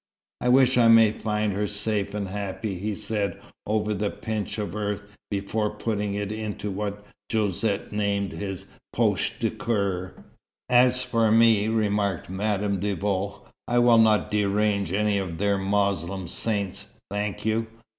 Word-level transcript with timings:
"I 0.41 0.49
wish 0.49 0.73
that 0.73 0.85
I 0.85 0.87
may 0.87 1.11
find 1.11 1.53
her 1.53 1.67
safe 1.67 2.15
and 2.15 2.27
happy," 2.29 2.73
he 2.79 2.95
said 2.95 3.39
over 3.67 3.93
the 3.93 4.09
pinch 4.09 4.57
of 4.57 4.75
earth 4.75 5.03
before 5.29 5.69
putting 5.77 6.15
it 6.15 6.31
into 6.31 6.71
what 6.71 7.05
Josette 7.31 7.91
named 7.91 8.31
his 8.31 8.65
"poche 8.93 9.33
du 9.39 9.51
coeur." 9.51 10.15
"As 10.67 11.03
for 11.03 11.31
me," 11.31 11.67
remarked 11.67 12.31
Madame 12.31 12.79
de 12.79 12.95
Vaux, 12.95 13.47
"I 13.67 13.77
will 13.77 13.99
not 13.99 14.31
derange 14.31 14.91
any 14.91 15.19
of 15.19 15.37
their 15.37 15.59
Moslem 15.59 16.27
saints, 16.27 16.93
thank 17.11 17.45
you. 17.45 17.67